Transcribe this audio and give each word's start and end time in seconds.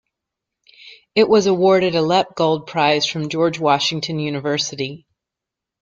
It 1.13 1.29
was 1.29 1.45
awarded 1.45 1.93
a 1.93 1.99
Lepgold 2.01 2.65
Prize 2.65 3.05
from 3.05 3.29
Georgetown 3.29 4.17
University. 4.17 5.05